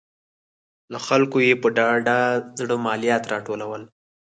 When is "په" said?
1.61-1.67